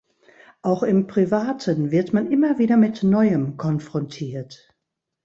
Auch 0.63 0.81
im 0.81 1.05
Privaten 1.05 1.91
wird 1.91 2.11
man 2.11 2.31
immer 2.31 2.57
wieder 2.57 2.75
mit 2.75 3.03
Neuem 3.03 3.55
konfrontiert. 3.57 4.73